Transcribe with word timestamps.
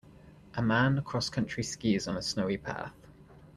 A 0.55 0.63
man 0.63 1.01
crosscountry 1.03 1.63
skis 1.63 2.07
on 2.07 2.17
a 2.17 2.23
snowy 2.23 2.57
path. 2.57 2.95